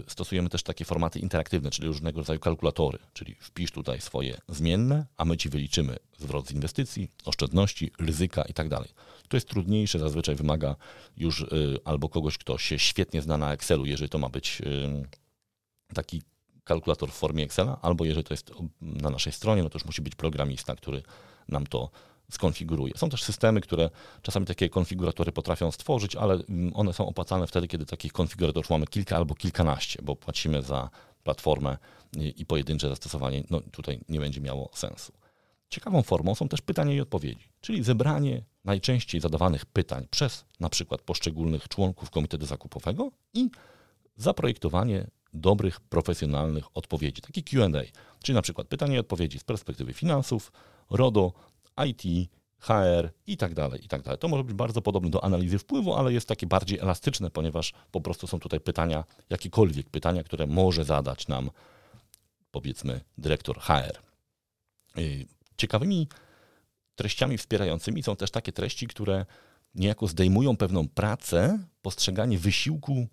[0.09, 5.25] stosujemy też takie formaty interaktywne, czyli różnego rodzaju kalkulatory, czyli wpisz tutaj swoje zmienne, a
[5.25, 8.77] my ci wyliczymy zwrot z inwestycji, oszczędności, ryzyka itd.
[8.77, 8.89] Tak
[9.29, 10.77] to jest trudniejsze, zazwyczaj wymaga
[11.17, 11.47] już y,
[11.85, 16.23] albo kogoś, kto się świetnie zna na Excelu, jeżeli to ma być y, taki
[16.65, 20.03] kalkulator w formie Excela, albo jeżeli to jest na naszej stronie, no to już musi
[20.03, 21.03] być programista, który
[21.49, 21.91] nam to
[22.31, 22.93] skonfiguruje.
[22.97, 23.91] Są też systemy, które
[24.23, 28.87] czasami takie konfiguratory potrafią stworzyć, ale mm, one są opłacane wtedy, kiedy takich konfiguratorów mamy
[28.87, 30.91] kilka albo kilkanaście, bo płacimy za
[31.23, 31.77] platformę
[32.37, 35.13] i pojedyncze zastosowanie no, tutaj nie będzie miało sensu.
[35.69, 41.03] Ciekawą formą są też pytania i odpowiedzi, czyli zebranie najczęściej zadawanych pytań przez na przykład
[41.03, 43.51] poszczególnych członków komitetu zakupowego i
[44.17, 47.69] zaprojektowanie dobrych, profesjonalnych odpowiedzi, taki QA,
[48.23, 50.53] czyli na przykład pytanie i odpowiedzi z perspektywy finansów,
[50.91, 51.33] RODO,
[51.87, 54.19] IT, HR i tak dalej, i tak dalej.
[54.19, 58.01] To może być bardzo podobne do analizy wpływu, ale jest takie bardziej elastyczne, ponieważ po
[58.01, 61.51] prostu są tutaj pytania, jakiekolwiek pytania, które może zadać nam
[62.51, 63.99] powiedzmy dyrektor HR.
[64.99, 66.09] Y, ciekawymi
[66.95, 69.27] treściami wspierającymi są też takie treści, które
[69.75, 73.09] niejako zdejmują pewną pracę, postrzeganie wysiłku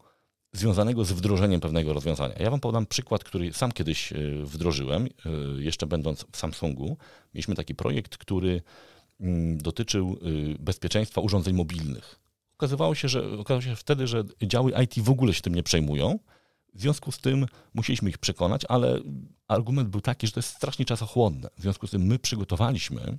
[0.53, 2.35] związanego z wdrożeniem pewnego rozwiązania.
[2.39, 5.29] Ja Wam podam przykład, który sam kiedyś e, wdrożyłem, e,
[5.61, 6.97] jeszcze będąc w Samsungu.
[7.33, 8.61] Mieliśmy taki projekt, który
[9.19, 12.19] mm, dotyczył e, bezpieczeństwa urządzeń mobilnych.
[12.57, 16.19] okazywało się, że okazało się wtedy, że działy IT w ogóle się tym nie przejmują.
[16.73, 18.99] W związku z tym musieliśmy ich przekonać, ale
[19.47, 21.49] argument był taki, że to jest strasznie czasochłonne.
[21.57, 23.17] W związku z tym my przygotowaliśmy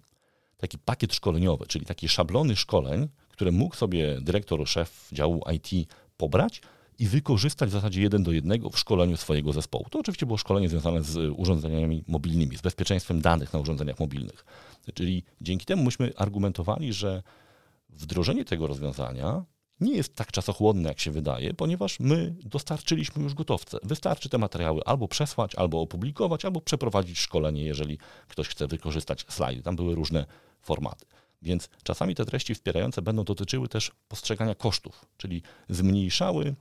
[0.57, 6.61] taki pakiet szkoleniowy, czyli takie szablony szkoleń, które mógł sobie dyrektor, szef działu IT pobrać
[6.99, 9.87] i wykorzystać w zasadzie jeden do jednego w szkoleniu swojego zespołu.
[9.91, 14.45] To oczywiście było szkolenie związane z urządzeniami mobilnymi, z bezpieczeństwem danych na urządzeniach mobilnych.
[14.95, 17.23] Czyli dzięki temu myśmy argumentowali, że
[17.89, 19.45] wdrożenie tego rozwiązania
[19.81, 23.79] nie jest tak czasochłonne, jak się wydaje, ponieważ my dostarczyliśmy już gotowce.
[23.83, 29.63] Wystarczy te materiały albo przesłać, albo opublikować, albo przeprowadzić szkolenie, jeżeli ktoś chce wykorzystać slajdy.
[29.63, 30.27] Tam były różne
[30.63, 31.07] formaty.
[31.43, 36.55] Więc czasami te treści wspierające będą dotyczyły też postrzegania kosztów, czyli zmniejszały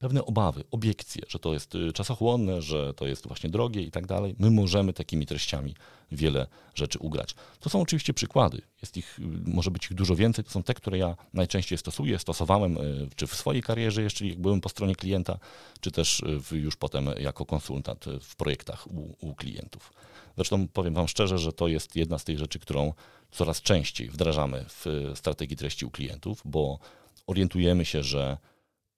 [0.00, 4.06] pewne obawy, obiekcje, że to jest y, czasochłonne, że to jest właśnie drogie i tak
[4.06, 4.34] dalej.
[4.38, 5.74] My możemy takimi treściami
[6.12, 7.34] wiele rzeczy ugrać.
[7.60, 8.62] To są oczywiście przykłady.
[8.82, 10.44] Jest ich, y, może być ich dużo więcej.
[10.44, 14.38] To są te, które ja najczęściej stosuję, stosowałem y, czy w swojej karierze, jeszcze jak
[14.38, 15.38] byłem po stronie klienta,
[15.80, 19.92] czy też już potem jako konsultant w projektach u, u klientów.
[20.36, 22.92] Zresztą powiem Wam szczerze, że to jest jedna z tych rzeczy, którą
[23.30, 26.78] coraz częściej wdrażamy w strategii treści u klientów, bo
[27.26, 28.38] orientujemy się, że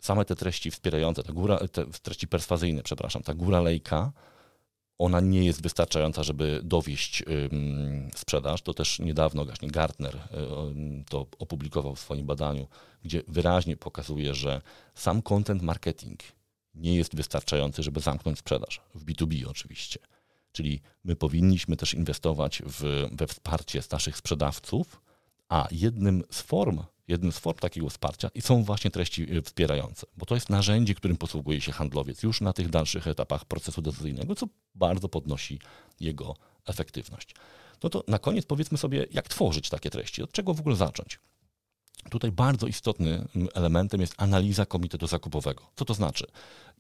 [0.03, 4.13] same te treści wspierające, ta góra, te treści perswazyjne, przepraszam, ta góra lejka,
[4.99, 7.23] ona nie jest wystarczająca, żeby dowieść
[8.17, 8.63] sprzedaż.
[8.63, 10.19] To też niedawno właśnie Gartner
[10.71, 12.69] ym, to opublikował w swoim badaniu,
[13.05, 14.63] gdzie wyraźnie pokazuje, że
[14.95, 16.21] sam content marketing
[16.75, 18.81] nie jest wystarczający, żeby zamknąć sprzedaż.
[18.95, 19.99] W B2B oczywiście.
[20.53, 25.01] Czyli my powinniśmy też inwestować w, we wsparcie naszych sprzedawców,
[25.49, 26.81] a jednym z form
[27.13, 30.95] jednym z form takiego wsparcia i są właśnie treści y, wspierające, bo to jest narzędzie,
[30.95, 35.59] którym posługuje się handlowiec już na tych dalszych etapach procesu decyzyjnego, co bardzo podnosi
[36.01, 37.35] jego efektywność.
[37.83, 41.19] No to na koniec powiedzmy sobie, jak tworzyć takie treści, od czego w ogóle zacząć.
[42.11, 45.63] Tutaj bardzo istotnym elementem jest analiza komitetu zakupowego.
[45.77, 46.27] Co to znaczy?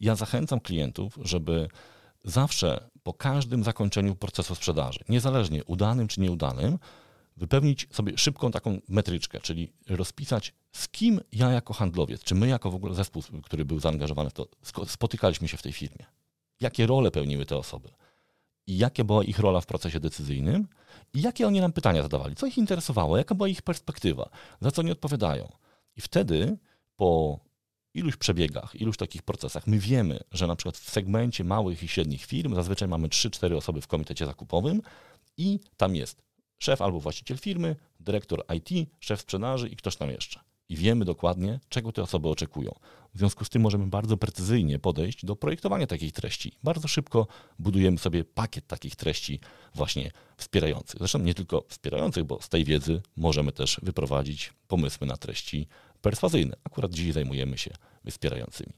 [0.01, 1.68] Ja zachęcam klientów, żeby
[2.25, 6.79] zawsze po każdym zakończeniu procesu sprzedaży, niezależnie udanym czy nieudanym,
[7.37, 12.71] wypełnić sobie szybką taką metryczkę, czyli rozpisać, z kim ja jako handlowiec, czy my jako
[12.71, 14.47] w ogóle zespół, który był zaangażowany w to,
[14.87, 16.07] spotykaliśmy się w tej firmie.
[16.61, 17.88] Jakie role pełniły te osoby?
[18.66, 20.68] I jakie była ich rola w procesie decyzyjnym?
[21.14, 24.83] I jakie oni nam pytania zadawali, co ich interesowało, jaka była ich perspektywa, za co
[24.83, 25.53] nie odpowiadają.
[25.97, 26.59] I wtedy
[26.97, 27.40] po
[27.95, 32.25] iluś przebiegach, iluś takich procesach, my wiemy, że na przykład w segmencie małych i średnich
[32.25, 34.83] firm zazwyczaj mamy 3-4 osoby w komitecie zakupowym
[35.37, 36.23] i tam jest
[36.62, 40.40] szef albo właściciel firmy, dyrektor IT, szef sprzedaży i ktoś tam jeszcze.
[40.68, 42.75] I wiemy dokładnie, czego te osoby oczekują.
[43.14, 46.53] W związku z tym możemy bardzo precyzyjnie podejść do projektowania takich treści.
[46.62, 47.27] Bardzo szybko
[47.59, 49.40] budujemy sobie pakiet takich treści
[49.75, 50.98] właśnie wspierających.
[50.98, 55.68] Zresztą nie tylko wspierających, bo z tej wiedzy możemy też wyprowadzić pomysły na treści
[56.01, 56.57] perswazyjne.
[56.64, 57.70] Akurat dziś zajmujemy się
[58.11, 58.72] wspierającymi.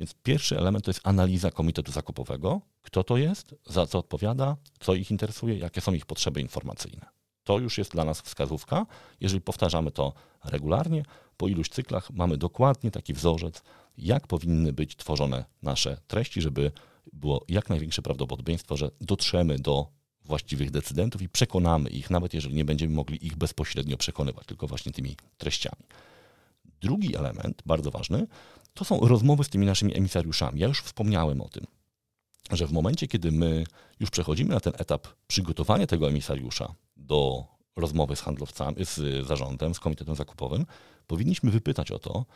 [0.00, 2.60] Więc pierwszy element to jest analiza komitetu zakupowego.
[2.82, 7.19] Kto to jest, za co odpowiada, co ich interesuje, jakie są ich potrzeby informacyjne.
[7.50, 8.86] To już jest dla nas wskazówka.
[9.20, 10.12] Jeżeli powtarzamy to
[10.44, 11.02] regularnie,
[11.36, 13.62] po iluś cyklach mamy dokładnie taki wzorzec,
[13.98, 16.72] jak powinny być tworzone nasze treści, żeby
[17.12, 19.86] było jak największe prawdopodobieństwo, że dotrzemy do
[20.24, 24.92] właściwych decydentów i przekonamy ich, nawet jeżeli nie będziemy mogli ich bezpośrednio przekonywać, tylko właśnie
[24.92, 25.82] tymi treściami.
[26.80, 28.26] Drugi element, bardzo ważny,
[28.74, 30.60] to są rozmowy z tymi naszymi emisariuszami.
[30.60, 31.66] Ja już wspomniałem o tym,
[32.56, 33.64] że w momencie, kiedy my
[34.00, 37.44] już przechodzimy na ten etap przygotowania tego emisariusza do
[37.76, 40.66] rozmowy z handlowcami, z zarządem, z komitetem zakupowym,
[41.06, 42.26] powinniśmy wypytać o to,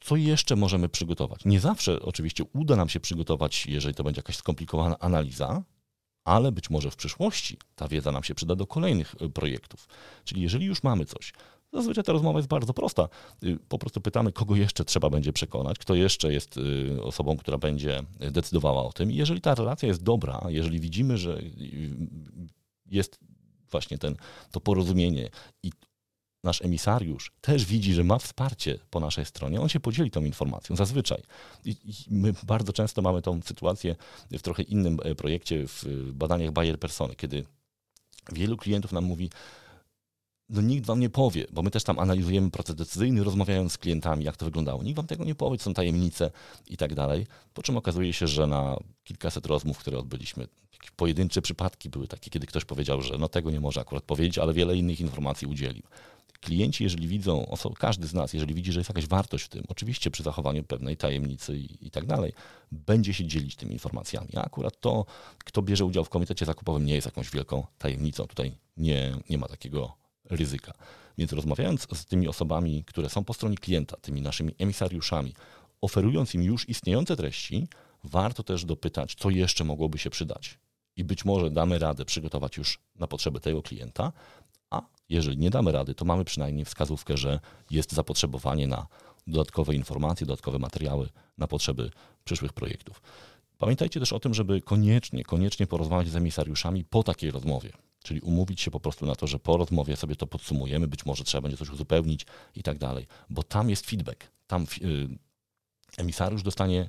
[0.00, 1.44] co jeszcze możemy przygotować.
[1.44, 5.62] Nie zawsze oczywiście uda nam się przygotować, jeżeli to będzie jakaś skomplikowana analiza,
[6.24, 9.88] ale być może w przyszłości ta wiedza nam się przyda do kolejnych y, projektów.
[10.24, 11.32] Czyli jeżeli już mamy coś,
[11.74, 13.08] Zazwyczaj ta rozmowa jest bardzo prosta.
[13.42, 17.58] Y, po prostu pytamy, kogo jeszcze trzeba będzie przekonać, kto jeszcze jest y, osobą, która
[17.58, 19.10] będzie decydowała o tym.
[19.10, 21.42] I jeżeli ta relacja jest dobra, jeżeli widzimy, że
[22.86, 23.18] jest
[23.70, 24.16] właśnie ten,
[24.50, 25.28] to porozumienie
[25.62, 25.70] i
[26.44, 30.76] nasz emisariusz też widzi, że ma wsparcie po naszej stronie, on się podzieli tą informacją,
[30.76, 31.22] zazwyczaj.
[31.64, 31.76] I,
[32.10, 33.96] my bardzo często mamy tą sytuację
[34.30, 37.44] w trochę innym e, projekcie, w badaniach Bayer Persony, kiedy
[38.32, 39.30] wielu klientów nam mówi,
[40.48, 44.24] no nikt wam nie powie, bo my też tam analizujemy proces decyzyjny, rozmawiając z klientami,
[44.24, 44.82] jak to wyglądało.
[44.82, 46.30] Nikt wam tego nie powie, są tajemnice
[46.66, 47.26] i tak dalej.
[47.54, 50.48] Po czym okazuje się, że na kilkaset rozmów, które odbyliśmy,
[50.96, 54.52] pojedyncze przypadki były takie, kiedy ktoś powiedział, że no tego nie może akurat powiedzieć, ale
[54.52, 55.82] wiele innych informacji udzielił.
[56.40, 60.10] Klienci, jeżeli widzą, każdy z nas, jeżeli widzi, że jest jakaś wartość w tym, oczywiście
[60.10, 62.32] przy zachowaniu pewnej tajemnicy i, i tak dalej,
[62.72, 64.28] będzie się dzielić tymi informacjami.
[64.36, 65.04] A akurat to,
[65.38, 68.26] kto bierze udział w komitecie zakupowym, nie jest jakąś wielką tajemnicą.
[68.26, 70.72] Tutaj nie, nie ma takiego ryzyka.
[71.18, 75.34] Więc rozmawiając z tymi osobami, które są po stronie klienta, tymi naszymi emisariuszami,
[75.80, 77.68] oferując im już istniejące treści,
[78.04, 80.58] warto też dopytać, co jeszcze mogłoby się przydać.
[80.96, 84.12] I być może damy radę przygotować już na potrzeby tego klienta,
[84.70, 88.86] a jeżeli nie damy rady, to mamy przynajmniej wskazówkę, że jest zapotrzebowanie na
[89.26, 91.08] dodatkowe informacje, dodatkowe materiały
[91.38, 91.90] na potrzeby
[92.24, 93.02] przyszłych projektów.
[93.58, 97.72] Pamiętajcie też o tym, żeby koniecznie, koniecznie porozmawiać z emisariuszami po takiej rozmowie.
[98.04, 101.24] Czyli umówić się po prostu na to, że po rozmowie sobie to podsumujemy, być może
[101.24, 104.24] trzeba będzie coś uzupełnić i tak dalej, bo tam jest feedback.
[104.46, 105.08] Tam y,
[105.98, 106.88] emisariusz dostanie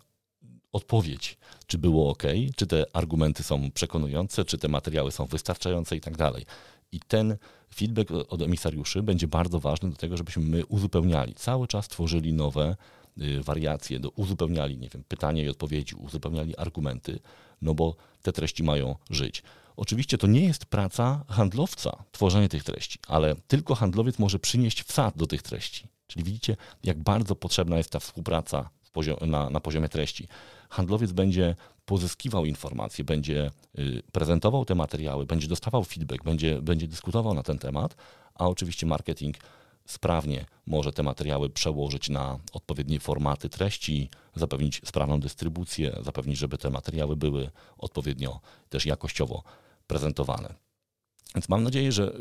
[0.72, 2.24] odpowiedź, czy było ok,
[2.56, 6.46] czy te argumenty są przekonujące, czy te materiały są wystarczające i tak dalej.
[6.92, 7.38] I ten
[7.76, 11.34] feedback od emisariuszy będzie bardzo ważny do tego, żebyśmy my uzupełniali.
[11.34, 12.76] Cały czas tworzyli nowe
[13.44, 17.20] wariacje, do, uzupełniali, nie wiem, pytania i odpowiedzi, uzupełniali argumenty,
[17.62, 19.44] no bo te treści mają żyć.
[19.78, 25.18] Oczywiście to nie jest praca handlowca, tworzenie tych treści, ale tylko handlowiec może przynieść wsad
[25.18, 25.88] do tych treści.
[26.08, 28.70] Czyli widzicie, jak bardzo potrzebna jest ta współpraca
[29.28, 30.28] na, na poziomie treści.
[30.70, 37.34] Handlowiec będzie pozyskiwał informacje, będzie y, prezentował te materiały, będzie dostawał feedback, będzie, będzie dyskutował
[37.34, 37.96] na ten temat,
[38.36, 39.38] a oczywiście marketing
[39.88, 46.70] sprawnie może te materiały przełożyć na odpowiednie formaty treści, zapewnić sprawną dystrybucję, zapewnić, żeby te
[46.70, 49.44] materiały były odpowiednio też jakościowo
[49.88, 50.56] prezentowane.
[51.36, 52.14] Więc mam nadzieję, że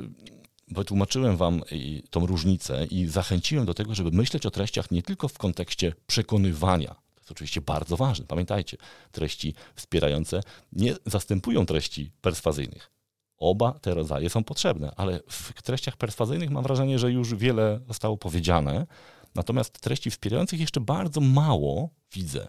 [0.69, 1.63] wytłumaczyłem Wam
[2.11, 6.95] tą różnicę i zachęciłem do tego, żeby myśleć o treściach nie tylko w kontekście przekonywania.
[6.95, 8.27] To jest oczywiście bardzo ważne.
[8.27, 8.77] Pamiętajcie,
[9.13, 10.41] treści wspierające
[10.73, 12.94] nie zastępują treści perswazyjnych.
[13.39, 18.17] Oba te rodzaje są potrzebne, ale w treściach perswazyjnych mam wrażenie, że już wiele zostało
[18.17, 18.87] powiedziane.
[19.35, 22.49] Natomiast treści wspierających jeszcze bardzo mało widzę.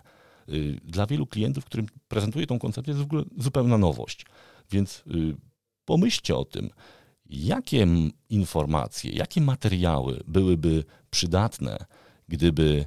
[0.50, 4.26] Y, dla wielu klientów, którym prezentuję tą koncepcję, jest w ogóle zupełna nowość.
[4.72, 5.36] Więc y,
[5.86, 6.70] pomyślcie o tym,
[7.30, 7.88] jakie
[8.30, 11.78] informacje, jakie materiały byłyby przydatne,
[12.28, 12.86] gdyby,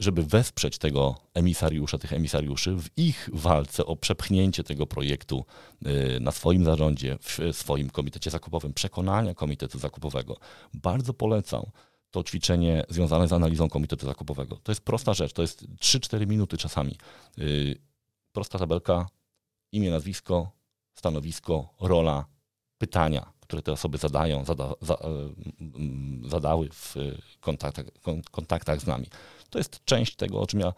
[0.00, 5.44] żeby wesprzeć tego emisariusza, tych emisariuszy w ich walce o przepchnięcie tego projektu
[5.86, 10.36] y, na swoim zarządzie, w swoim komitecie zakupowym, przekonania komitetu zakupowego.
[10.74, 11.62] Bardzo polecam
[12.10, 14.56] to ćwiczenie związane z analizą komitetu zakupowego.
[14.56, 16.96] To jest prosta rzecz, to jest 3-4 minuty czasami.
[17.38, 17.78] Y,
[18.32, 19.06] prosta tabelka,
[19.72, 20.50] imię, nazwisko,
[20.94, 22.24] stanowisko, rola,
[22.78, 24.98] pytania, które te osoby zadają, zada, za, e,
[26.28, 26.94] zadały w
[27.40, 27.84] kontaktach,
[28.30, 29.06] kontaktach z nami.
[29.50, 30.72] To jest część tego, o czym ja e,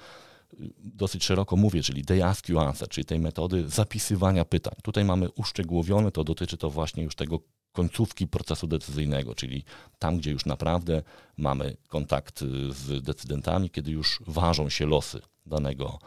[0.78, 4.74] dosyć szeroko mówię, czyli they ask you answer, czyli tej metody zapisywania pytań.
[4.82, 7.40] Tutaj mamy uszczegółowione, to dotyczy to właśnie już tego
[7.72, 9.64] końcówki procesu decyzyjnego, czyli
[9.98, 11.02] tam, gdzie już naprawdę
[11.36, 15.98] mamy kontakt e, z decydentami, kiedy już ważą się losy danego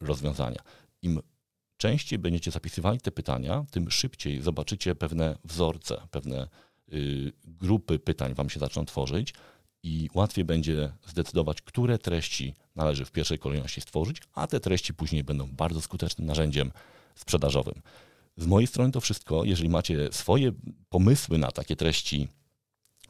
[0.00, 0.62] rozwiązania.
[1.02, 1.20] Im
[1.76, 6.48] częściej będziecie zapisywali te pytania, tym szybciej zobaczycie pewne wzorce, pewne
[6.92, 9.34] y, grupy pytań wam się zaczną tworzyć
[9.86, 15.24] i łatwiej będzie zdecydować, które treści należy w pierwszej kolejności stworzyć, a te treści później
[15.24, 16.72] będą bardzo skutecznym narzędziem
[17.14, 17.82] sprzedażowym.
[18.36, 19.44] Z mojej strony to wszystko.
[19.44, 20.52] Jeżeli macie swoje
[20.88, 22.28] pomysły na takie treści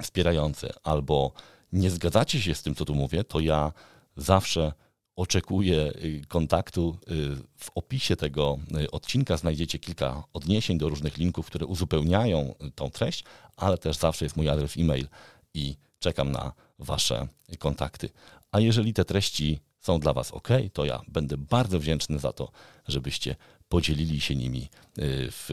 [0.02, 1.32] wspierające albo
[1.72, 3.72] nie zgadzacie się z tym, co tu mówię, to ja
[4.16, 4.72] zawsze
[5.16, 6.98] oczekuję y, kontaktu.
[7.10, 12.90] Y, w opisie tego y, odcinka znajdziecie kilka odniesień do różnych linków, które uzupełniają tą
[12.90, 13.24] treść,
[13.56, 15.08] ale też zawsze jest mój adres e-mail
[15.54, 18.08] i czekam na Wasze kontakty.
[18.52, 22.50] A jeżeli te treści są dla Was ok, to ja będę bardzo wdzięczny za to,
[22.88, 23.36] żebyście
[23.68, 25.48] podzielili się nimi w,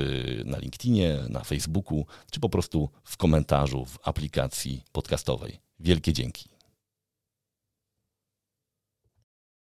[0.45, 5.59] na LinkedInie, na Facebooku, czy po prostu w komentarzu w aplikacji podcastowej.
[5.79, 6.52] Wielkie dzięki.